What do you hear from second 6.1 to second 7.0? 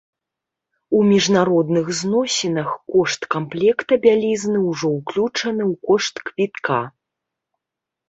квітка.